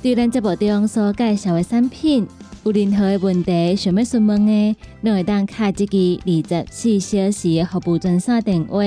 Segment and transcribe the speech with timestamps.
[0.00, 2.24] 对咱节目中所介绍的产品，
[2.62, 8.78] 有任何的问题想要询问的，拢会当卡一支二十四小时的服务专线电话。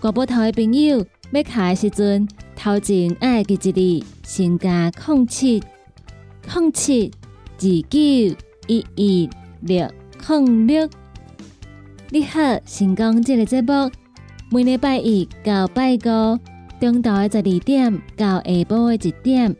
[0.00, 5.62] 广播台的朋友要卡的时阵，头前爱记一字，先加空七
[6.50, 7.12] 空七
[7.58, 7.98] 二九
[8.68, 9.30] 一一
[9.60, 9.86] 六
[10.26, 10.88] 空六。
[12.08, 13.90] 你好，成功这个节目，
[14.50, 16.38] 每礼拜一到拜五，
[16.80, 19.54] 中昼的十二点到下晡的一点。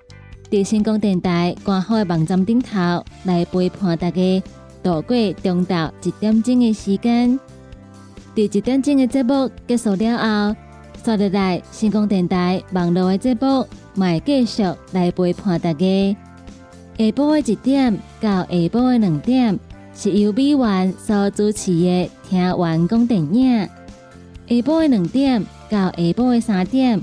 [0.49, 4.43] 伫成功电台官方的网站顶头来陪伴大家
[4.83, 7.39] 度过中昼一点钟的时间。
[8.35, 10.57] 伫一点钟的节目结束了后，
[11.05, 16.17] 刷入来成功电台网络的节目，卖继续来陪伴大家。
[16.97, 19.59] 下晡的一点到下晡的两点，
[19.95, 23.69] 是由美元所主持的听完讲电影。
[24.49, 27.03] 下晡的两点到下晡的三点。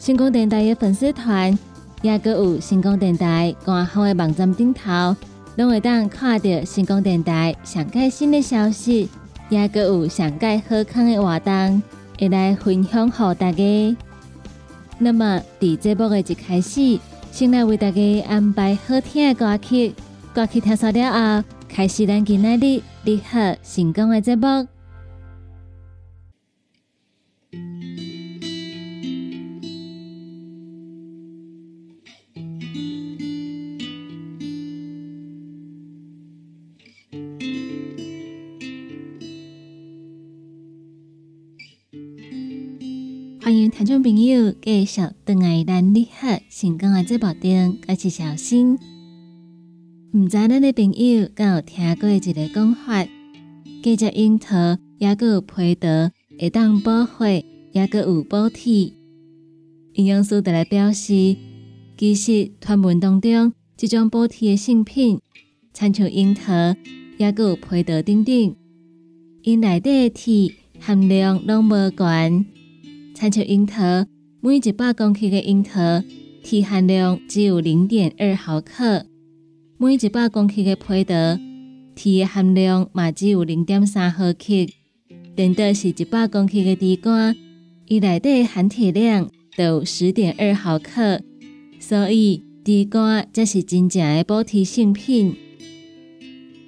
[0.00, 1.56] 星光电台的粉丝团，
[2.00, 5.14] 也阁有星光电台官方的网站顶头，
[5.56, 9.10] 拢会当看到星光电台上盖新的消息，
[9.50, 11.82] 也阁有上盖好康的活动，
[12.18, 13.96] 会来分享给大家。
[14.98, 16.98] 那么，伫节目的一开始，
[17.30, 19.94] 先来为大家安排好听的歌曲，
[20.32, 24.66] 歌曲听熟了后，开始咱今日的你好成功的节目。
[43.42, 48.74] 欢迎听众朋友继续登来咱你好成功的节目中，我是小新。
[50.12, 53.06] 毋知咱的朋友敢有听过一个讲法，
[53.82, 58.92] 叫做樱桃，也阁有皮得，会当补血，也阁有补体。
[59.94, 61.34] 营养师就来表示，
[61.96, 65.18] 其实传闻当中，即种补体的性品，
[65.72, 66.76] 参像樱桃，
[67.16, 68.54] 也阁有皮得等等，
[69.44, 72.44] 因内底的铁含量拢无悬。
[73.20, 74.06] 参照樱桃，
[74.40, 76.02] 每一百公克的樱桃，
[76.42, 79.04] 铁含量只有零点二毫克；
[79.76, 81.38] 每一百公克的皮得，
[81.94, 84.66] 铁含量嘛只有零点三毫克。
[85.36, 87.36] 等到是一百公克的地瓜，
[87.88, 91.20] 伊内底含铁量有十点二毫克，
[91.78, 95.36] 所以地瓜才是真正的补铁圣品。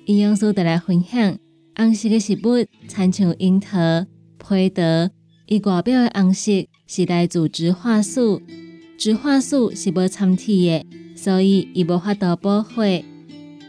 [0.05, 1.38] 营养素带来分享，
[1.75, 4.05] 红色的食物参像樱桃、
[4.37, 5.12] 皮得。
[5.52, 6.50] 伊外表的红色
[6.87, 8.40] 是来自植化素，
[8.96, 13.04] 植化素是无参铁的，所以伊无法度保血。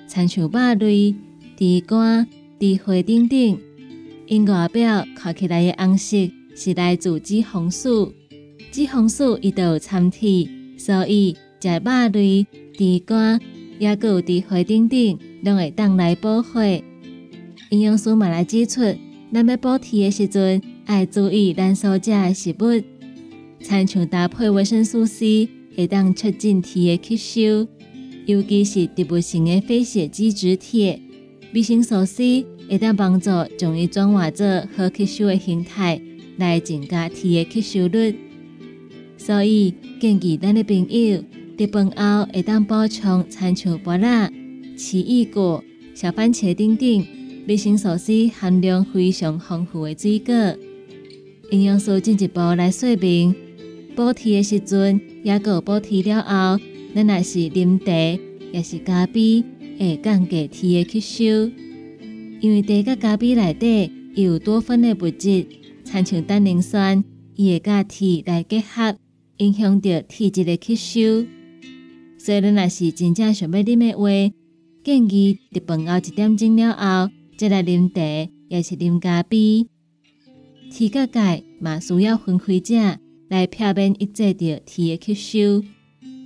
[0.08, 1.14] 参像肉类、
[1.58, 2.26] 地瓜、
[2.58, 3.58] 地花等等，
[4.28, 6.16] 因外表看起来的红色
[6.56, 8.14] 是来自脂肪素，
[8.72, 10.48] 脂肪素伊都有参铁，
[10.78, 12.48] 所以食肉类、
[12.78, 13.38] 地瓜
[13.78, 16.82] 也有地花等等，拢会当来保血。
[17.72, 18.82] 营养师嘛来指出，
[19.34, 20.62] 咱要补铁的时阵。
[20.86, 22.84] 爱注意咱所食的食物，
[23.62, 27.68] 餐像搭配维生素 C，会当促进铁的吸收，
[28.26, 31.00] 尤其是植物性的非血基质铁。
[31.54, 34.46] 维生素 C 会当帮助将伊转化做
[34.76, 36.02] 好吸收的形态，
[36.38, 38.16] 来增加铁的吸收率。
[39.18, 41.24] 所以建议咱的朋友
[41.58, 44.30] 食饭后会当补充餐像菠萝、
[44.76, 45.64] 奇异果、
[45.96, 47.08] 小番茄等等
[47.48, 50.34] 维生素 C 含量非常丰富的水果。
[51.52, 53.36] 营养素进一步来说明，
[53.96, 56.64] 补铁的时阵，也有补铁了后，
[56.96, 58.20] 咱若是啉茶，
[58.52, 59.44] 也是咖啡，
[59.78, 61.52] 会降低铁的吸收。
[62.40, 65.46] 因为茶甲咖啡内底有多酚的物质，
[65.84, 67.04] 参像单宁酸，
[67.36, 68.98] 伊会甲铁来结合，
[69.38, 71.28] 影响到铁质的吸收。
[72.18, 74.34] 所以，咱若是真正想要啉的话，
[74.84, 79.68] 建议伫饭后一点钟了后，再来啉茶，也是啉咖啡。
[80.76, 82.74] 铁甲钙嘛需要分开者
[83.30, 85.64] 来避免抑制着铁的吸收，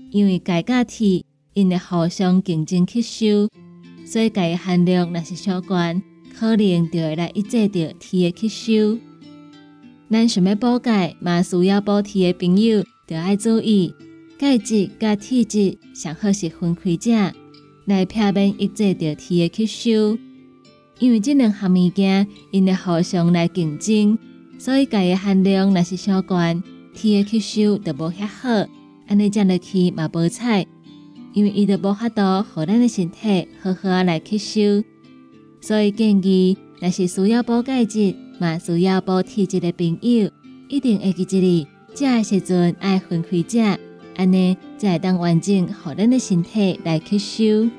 [0.10, 3.50] 因为钙甲铁因会互相竞争吸收。
[4.06, 6.02] 所以钙含量若是相关，
[6.34, 8.98] 可能就会来抑制着铁的吸收。
[10.10, 13.94] 咱想要补钙嘛，需要补铁的朋友，就要注意
[14.40, 17.12] 钙质甲铁质上好是分开者，
[17.84, 20.18] 来避免抑制着铁的吸收。
[21.00, 24.18] 因为这两项物件因会互相来竞争，
[24.58, 26.62] 所以钙的含量若是相关，
[26.94, 28.68] 铁的吸收就无遐好，
[29.08, 30.66] 安尼食落去嘛无彩。
[31.34, 34.84] 因为伊就无法度互咱的身体好好来吸收，
[35.62, 40.32] 所以建议若是需要补钙质、嘛需要补铁质的朋友，
[40.68, 43.80] 一定会记住哩，食的时阵爱分开食，
[44.16, 47.70] 安尼才会当完整互咱的身体来吸收。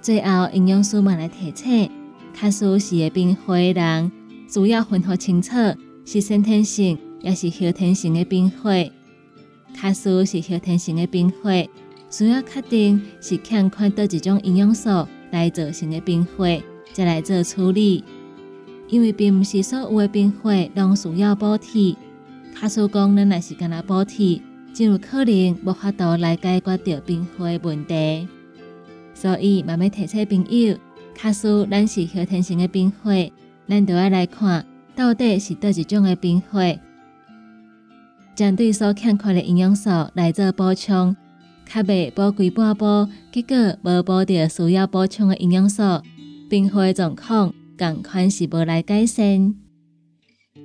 [0.00, 1.90] 最后，营养师们来提醒，
[2.32, 4.12] 卡苏是个变化的人，
[4.52, 5.54] 主要分好清楚
[6.04, 8.70] 是先天性也是后天性的变化。
[9.74, 11.50] 卡苏是后天性的变化。
[12.10, 16.44] 需要确定是欠缺倒一种营养素来造成的变化，
[16.92, 18.04] 再来做处理。
[18.90, 21.96] 因为并不是所有的变化拢需要补铁，
[22.54, 24.42] 卡数讲咱若是干那补铁，
[24.74, 28.28] 就有可能无法度来解决掉变化的问题。
[29.14, 30.76] 所以慢慢提醒朋友，
[31.14, 33.12] 卡数咱是后天性的变化，
[33.72, 36.60] 咱都要来看到底是倒一种的变化，
[38.34, 41.16] 针对所欠缺的营养素来做补充。
[41.64, 45.82] 较未补几半补，结果无补到需要补充的营养素，
[46.50, 49.54] 变化状况共款是无来改善。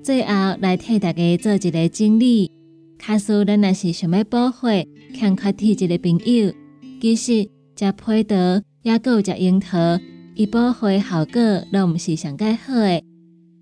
[0.03, 2.51] 最后来替大家做一个整理，
[2.99, 6.53] 卡数咱若是想要补血、欠缺铁质的朋友，
[6.99, 7.49] 其实
[7.79, 9.97] 食配得也有食樱桃，
[10.39, 11.41] 伊补血效果
[11.71, 13.01] 拢毋是上介好的，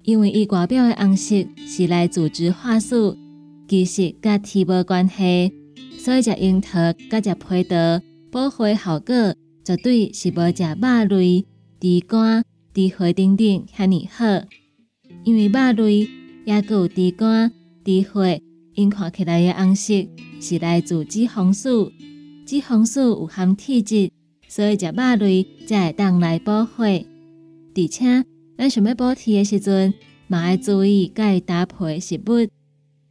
[0.04, 1.33] 因为伊外表的红色
[1.66, 3.16] 是来自植化素，
[3.66, 5.54] 其实甲铁无关系。
[5.98, 9.16] 所以食樱桃、甲食葡萄，补血效果
[9.63, 11.45] 绝对是无食肉类、
[11.80, 12.44] 猪肝、
[12.74, 14.25] 猪血等等遐尼好。
[15.24, 16.10] 因为肉类
[16.45, 17.54] 也有猪肝、
[17.86, 18.42] 猪血，
[18.74, 19.94] 因看起来的红色
[20.42, 21.89] 是来自脂肪素，
[22.45, 24.12] 脂肪素有含铁质，
[24.47, 27.06] 所以食肉类才会当来补血。
[27.75, 28.25] 而且，
[28.57, 29.94] 咱想要补铁的时阵，
[30.27, 32.47] 嘛要注意该搭配食物。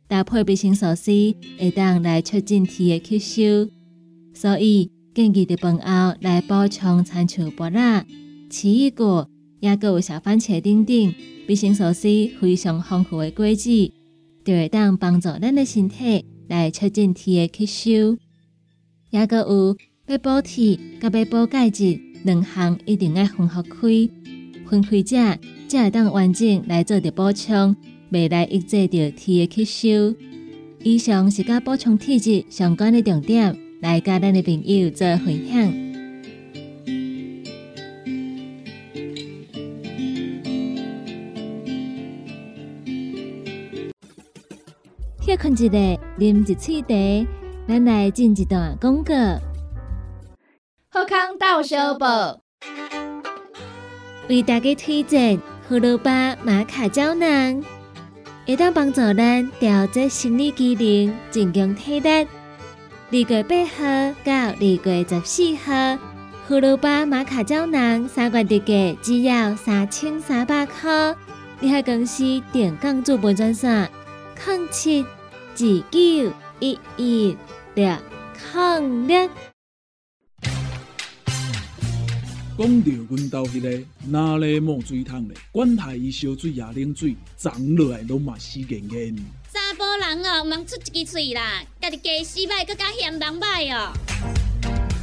[0.07, 3.71] 搭配维生素 C，会当来促进铁的吸收，
[4.35, 8.05] 所以建议伫饭后来补充参像菠萝、
[8.51, 9.29] 奇异果，
[9.61, 11.15] 也有小番茄等等
[11.49, 13.93] 维生素 C 非常丰富的果子，
[14.45, 18.19] 就会当帮助咱的身体来促进铁的吸收。
[19.11, 23.79] 也有要补铁，甲要补钙质两项一定要分合开，
[24.67, 25.17] 分开者，
[25.67, 27.75] 才会当完整来做着补充。
[28.11, 30.15] 未来抑制着铁的吸收。
[30.83, 35.73] 以上是甲补充体质相关的重点，来甲咱的朋友做分享。
[45.23, 45.73] 歇困一下，
[46.19, 47.29] 啉一喙茶，
[47.67, 49.15] 咱来进一段广告。
[50.95, 52.39] 好康到小报，
[54.29, 56.09] 为大家推荐胡萝卜
[56.45, 57.65] 玛卡胶囊。
[58.47, 62.09] 会当帮助咱调节生理机能，增强体力。
[62.09, 62.29] 二
[63.11, 65.99] 月八号到二月十四号，
[66.47, 71.17] 胡萝卜玛卡胶囊三罐特价只要三千三百块。
[71.59, 73.91] 你海公司电讲主本专线：
[74.47, 75.67] 零七二九
[76.61, 77.37] 一一
[77.75, 77.97] 六
[78.55, 79.29] 零六。
[82.57, 85.37] 讲到阮兜迄个哪里冒水桶咧？
[85.51, 89.17] 管他伊烧水也冷水，长落来拢嘛死硬硬。
[89.53, 91.65] 查甫人哦，毋通出一支嘴啦！
[91.81, 93.93] 家己家洗歹，更加嫌人歹哦。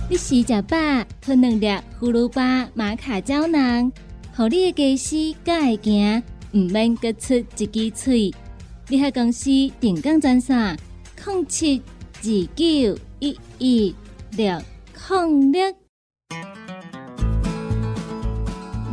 [0.09, 0.77] 你食食饱，
[1.19, 2.39] 吞两粒胡萝卜
[2.73, 3.91] 玛卡胶囊，
[4.33, 8.33] 互你的家洗更会行，毋免各出一支嘴。
[8.87, 9.49] 你喺公司
[9.81, 10.79] 定岗专线：
[11.21, 11.81] 控七
[12.15, 12.23] 二
[12.55, 13.93] 九一一
[14.37, 14.61] 六
[14.93, 15.80] 控六。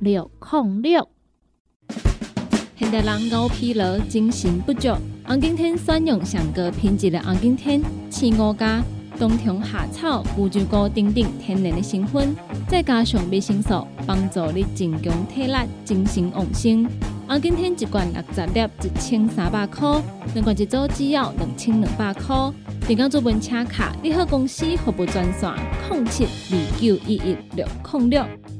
[0.00, 1.06] 六控六，
[2.74, 4.88] 现代人熬疲劳、精神不足。
[5.26, 8.82] 红景天选用上高品质的红景天青乌加
[9.18, 12.34] 冬虫夏草、乌鸡菇等等天然的成分，
[12.66, 15.54] 再加上维生素，帮助你增强体力、
[15.84, 16.88] 精神旺盛。
[17.28, 20.02] 红景天一罐六十粒，一千三百块；
[20.32, 22.50] 两罐一组只要两千两百块。
[22.86, 25.52] 电工做本车卡，你好公司服务专线：
[25.90, 28.24] 零七二九一一六零六。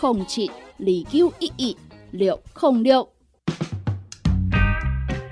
[0.00, 1.76] 零七二九一一
[2.10, 3.08] 六零六。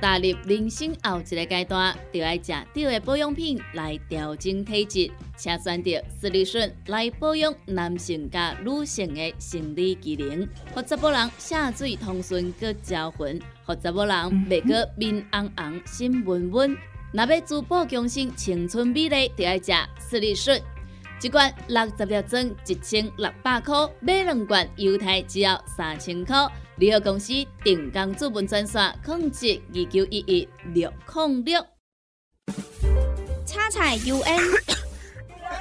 [0.01, 5.91] 踏入人生后一个阶段，就要食对的保养品来调整体质，请选择
[6.21, 14.15] 斯利顺来保养男性加女性的生理机能，或者某人下水通顺个招魂，或者某人
[14.47, 16.77] 袂个面红红心温温。
[17.13, 20.61] 若要珠宝强身、青春美丽，就要食斯利顺。
[21.25, 26.37] 一罐六十粒装，一千六百块；买两罐，犹太只要三千块。
[26.77, 31.67] 旅游公司定岗资本专线：控制二九一一六零六。
[33.47, 34.39] 叉彩 U N，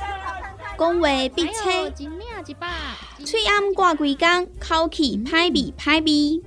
[0.77, 1.89] 讲话必切，
[3.23, 6.43] 嘴暗挂几工，口气歹味歹味。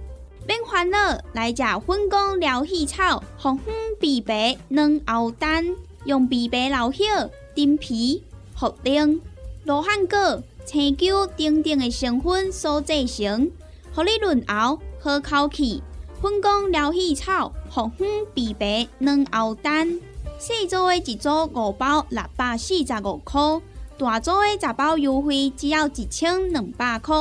[0.47, 5.65] 免烦恼，来食粉工疗气草，红粉枇杷软藕丹，
[6.05, 7.07] 用枇杷老叶
[7.55, 8.23] 丁皮。
[8.59, 9.21] 茯苓、
[9.65, 13.51] 罗汉果、青椒等等的成分所制成，
[13.93, 15.83] 合你润喉好口气。
[16.23, 20.01] 粉工疗气草、红粉枇杷软藕丹，
[20.39, 23.61] 细组的一组五包六百四十五块，
[23.99, 27.15] 大组的十包优惠只要一千两百块。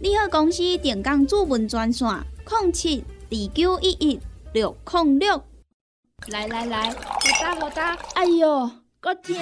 [0.00, 2.08] 你好，公司电工主文专线：
[2.48, 4.18] 零七二九一一
[4.54, 5.42] 六零六。
[6.28, 6.96] 来来来，好
[7.40, 9.36] 打好打，哎呦，够痛！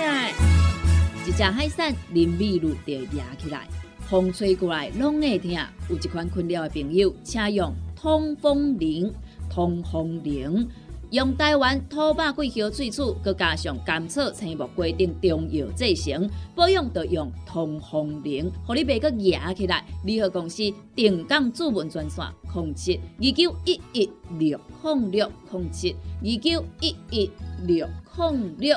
[1.30, 3.68] 一只海扇淋米露就压起来，
[4.00, 5.52] 风吹过来拢会疼。
[5.88, 9.12] 有一款困扰的朋友，请用通风铃。
[9.48, 10.68] 通风铃
[11.10, 19.84] 用台湾土白桂花萃取，佮加上甘草、青木规定中药制成，保养要用通风铃，互你袂佮压起来。
[20.04, 20.64] 联合公司
[20.96, 25.94] 定岗主文专线：零七二九一一六控六零七
[26.24, 27.30] 二九一一
[27.68, 28.76] 六零六。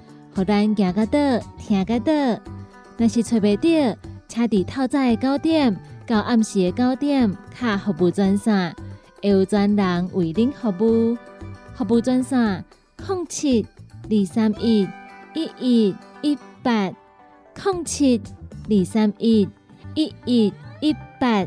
[0.33, 1.19] 互咱行个倒，
[1.57, 2.41] 听个倒。
[2.97, 3.97] 若是找袂到，
[4.27, 5.75] 请伫透早的九点
[6.07, 8.75] 到暗时的九点，卡服务专线，
[9.21, 11.17] 会有专人为您服务。
[11.75, 12.63] 服务专线：
[13.07, 13.65] 零七
[14.09, 14.87] 二三一
[15.33, 16.91] 一一一八
[17.63, 18.21] 零七
[18.69, 19.49] 二三一
[19.95, 21.45] 一一一八。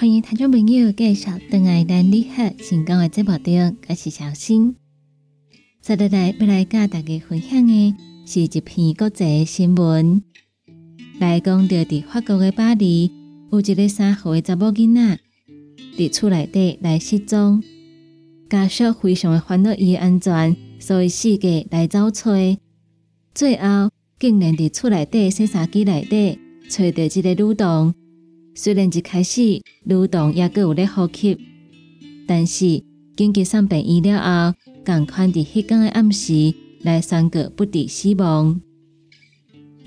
[0.00, 4.76] 欢迎听众朋友介绍邓爱兰你好，成功的节目中，我是小新。
[5.82, 10.22] 接下来要来跟大家分享的是一篇国际新闻，
[11.18, 13.10] 来讲到伫法国的巴黎，
[13.50, 15.18] 有一个三岁的查某囡仔
[15.96, 17.60] 伫厝内底来失踪，
[18.48, 22.30] 家属非常的烦恼伊的安全，所以四界来找找。
[23.34, 23.90] 最后
[24.20, 26.38] 竟然伫厝内底洗衫机内底
[26.68, 27.92] 找到一个女童。
[28.60, 31.38] 虽然一开始女童也阁有咧呼吸，
[32.26, 32.82] 但是
[33.16, 38.60] 紧急送病医了后，共款伫迄天的暗时来宣告不治死亡。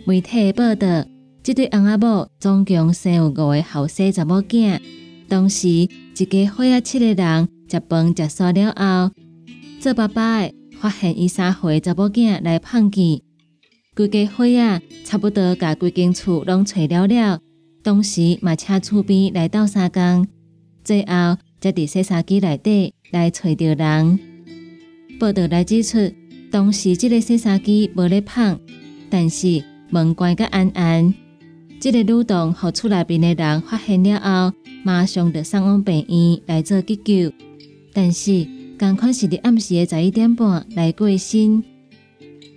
[0.05, 1.05] 媒体报道，
[1.43, 4.79] 这对翁仔某总共生有五个后生查某囝。
[5.27, 9.13] 当时一家伙仔七个人食饭食煞了后，
[9.81, 13.19] 做爸爸的发现伊三岁查某囝来碰见，
[13.93, 17.41] 规家伙啊差不多甲规间厝拢找了了。
[17.83, 20.27] 当时嘛请厝边来到三工，
[20.83, 24.19] 最后才伫洗衫机内底来找着人。
[25.19, 26.13] 报道来指出，
[26.51, 28.59] 当时这个洗衫机无咧碰，
[29.09, 29.63] 但是。
[29.93, 31.13] 门关个安安，
[31.77, 37.33] 这个女童和厝内边的人发现了后，马上就送往病院来做急救。
[37.91, 38.47] 但是，
[38.77, 41.61] 刚款是伫暗时的十一点半来过身。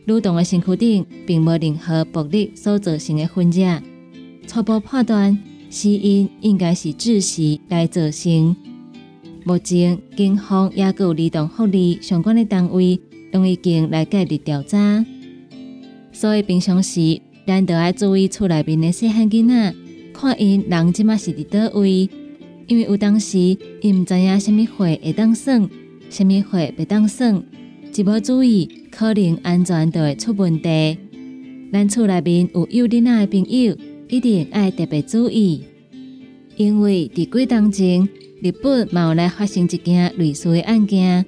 [0.05, 3.67] 女童的身躯顶并无任何暴力所造成的痕迹，
[4.47, 5.39] 初步判断
[5.71, 8.55] 死因应该是窒息来造成。
[9.45, 12.99] 目前，警方也有儿童福利相关的单位，
[13.33, 15.05] 用已经来介入调查。
[16.13, 19.75] 所以平常时，咱都要注意厝内面的细汉囡仔，
[20.15, 22.09] 看因人即马是伫倒位，
[22.69, 25.69] 因为有当时伊毋知影什物会会当算，
[26.09, 27.43] 什物会袂当算，
[27.95, 30.97] 一无注意，可能安全就会出问题。
[31.71, 33.77] 咱厝内面有幼囡仔的朋友，
[34.15, 35.65] 一定爱特别注意，
[36.57, 38.09] 因为伫几当前，
[38.41, 41.27] 日本嘛有来发生一件类似的案件，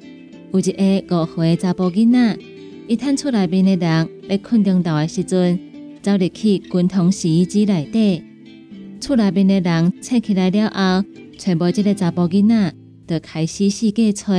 [0.52, 2.38] 有一个五岁查甫囡仔。
[2.87, 5.59] 伊探厝内面的人咧困中岛的时阵，
[6.00, 8.23] 走入去滚筒洗衣机内底。
[9.00, 12.75] 厝内面的人醒起来了后，揣无即个查甫囡仔，
[13.09, 14.33] 就开始四界找。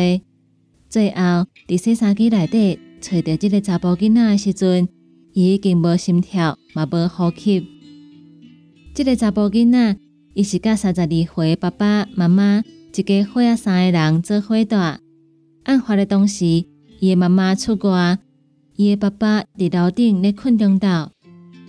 [0.88, 4.88] 最后伫洗衫机内底找到即个查甫囡仔的时阵，
[5.34, 7.77] 伊已经无心跳，嘛无呼吸。
[8.98, 9.96] 即个查甫囡仔，
[10.34, 12.64] 伊是甲三十二岁爸爸妈妈
[12.96, 14.76] 一家伙啊三个人做伙住。
[14.76, 16.66] 案发的当时，
[17.00, 18.18] 伊的妈妈出国。
[18.76, 21.12] 伊的爸爸伫楼顶咧困中岛，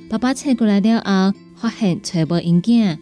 [0.09, 2.97] 爸爸醒过来了后，发现找无因囝，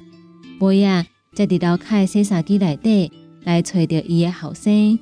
[0.59, 3.12] 尾啊，才伫楼开洗衫机内底
[3.45, 4.99] 来找着伊的后生。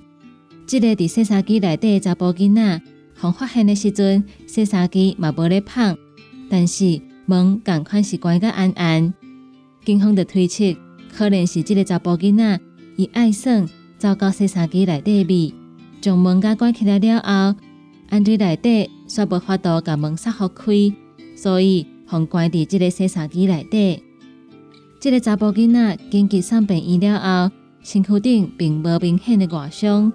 [0.67, 2.83] 即个伫洗衫机内底查甫囡仔，
[3.19, 5.97] 互发现的时阵，洗衫机嘛无咧碰，
[6.51, 9.13] 但是门共款是关个安安。
[9.85, 10.77] 警方就推测，
[11.15, 12.61] 可能是即个查甫囡仔
[12.97, 13.67] 伊爱耍，
[13.99, 15.53] 走到洗衫机内底面，
[16.01, 17.59] 将门甲关起来了后。
[18.11, 20.73] 安对内底煞无法度甲门煞好开，
[21.35, 24.03] 所以互关伫即个洗衫机内底。
[25.01, 30.13] 即个查甫囡仔紧急送病医了后，身躯顶并无明显的外伤，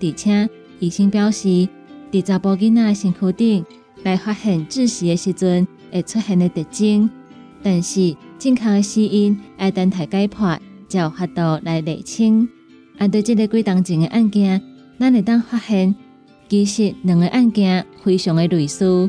[0.00, 1.68] 而且医生表示，
[2.10, 3.64] 伫查甫囡仔身躯顶
[4.02, 7.08] 来发现窒息的时阵会出现的特征，
[7.62, 12.48] 但是正确的死因要等待解剖才有法度来厘清。
[12.98, 14.60] 按对即个几当前的案件，
[14.98, 15.94] 咱会当发现。
[16.46, 19.08] 其实两个案件非常的类似，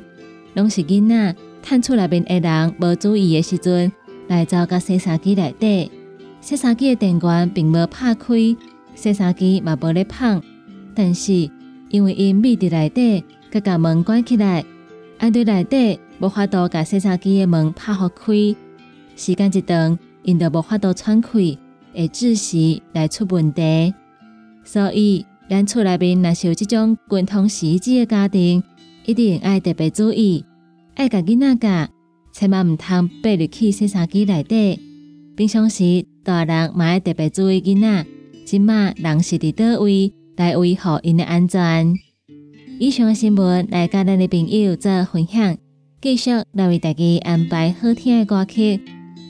[0.53, 3.91] 拢是囡仔探出内面的人无注意的时阵，
[4.27, 5.91] 来走到洗衫机内底，
[6.39, 8.55] 洗衫机的电源并无拍开，
[8.95, 10.41] 洗衫机嘛无咧碰，
[10.95, 11.49] 但是
[11.89, 14.63] 因为因密伫内底，佮甲门关起来，
[15.17, 18.33] 按对内底无法度甲洗衫机的门拍好开，
[19.15, 21.59] 时间一长，因就无法度喘气，
[21.93, 23.93] 会窒息来出问题，
[24.63, 25.25] 所以。
[25.47, 28.63] 咱厝内面若是有即种滚筒洗衣机的家庭，
[29.05, 30.43] 一定爱特别注意，
[30.95, 31.87] 爱甲囡仔教，
[32.33, 34.79] 千万毋通爬入去洗衫机内底。
[35.37, 38.07] 平常时大人嘛爱特别注意囡仔，
[38.43, 41.93] 即马人是伫倒位来维护因的安全。
[42.79, 45.55] 以上的新闻来甲咱的朋友做分享，
[46.05, 48.79] 继续来为大家安排好听的歌曲。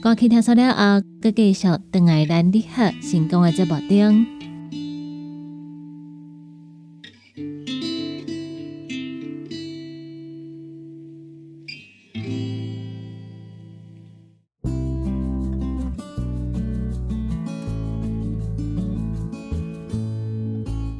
[0.02, 4.26] 歌曲听熟了后，佮继续等来咱你好成功的节目中。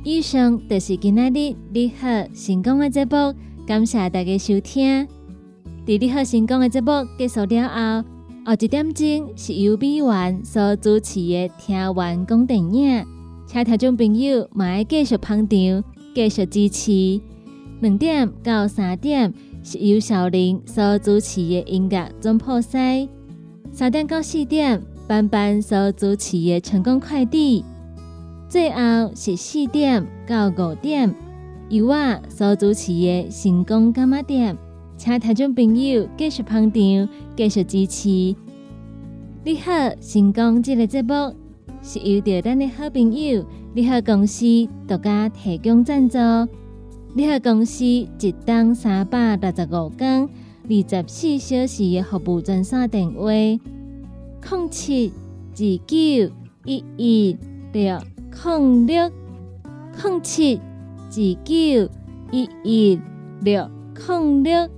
[0.03, 3.35] 以上就是今仔日你好成功的节目，
[3.67, 5.07] 感谢大家收听。
[5.87, 8.09] 伫你好成功的节目结束了后，
[8.45, 13.07] 后一点钟是由美元所主持的听完讲电影，
[13.47, 17.21] 请听众朋友嘛爱继续捧场，继续支持。
[17.79, 23.09] 两点到三点是由小林所主持的音乐总破塞，
[23.71, 27.65] 三点到四点班班所主持的成功快递。
[28.49, 31.15] 最后是四点到五点，
[31.69, 34.59] 由我所主持的成功干妈店，
[34.99, 38.09] 请听众朋友继续捧场，继续支持。
[39.45, 41.35] 你好，成功这个节目
[41.83, 44.45] 是由着咱的好朋友你好公司
[44.89, 46.19] 独家提供赞助。
[47.15, 50.23] 你好公司一档三百六十五天、
[50.65, 55.13] 二十四小时的服务专线电话：零七
[55.53, 57.37] 二九一一
[57.73, 57.99] 六
[58.33, 59.11] 零六
[60.03, 61.11] 零七二
[61.45, 61.91] 九
[62.33, 62.99] 一一
[63.43, 63.71] 六
[64.09, 64.76] 零六。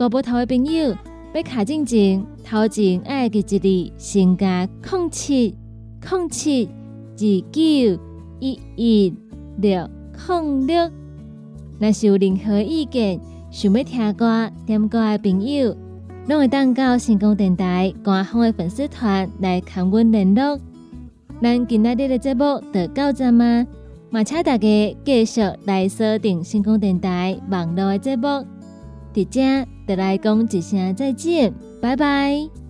[0.00, 0.96] 国宝头的朋友
[1.34, 5.54] 要卡进前，头前爱记一字，先加空七
[6.02, 6.66] 空七
[7.18, 7.20] 二
[7.52, 8.00] 九
[8.38, 9.14] 一一
[9.58, 9.86] 六
[10.26, 10.90] 零六。
[11.78, 15.76] 若是有任何意见，想要听歌、点歌的朋友，
[16.28, 20.58] 拢会当到成功电台官方的粉丝团来跟阮联络。
[21.42, 23.66] 咱今仔日的节目就到这吗？
[24.08, 28.26] 嘛，请大家继续来锁定成功电台网络的节目。
[29.12, 29.40] 伫遮，
[29.90, 32.69] 就来讲一声再见，拜拜。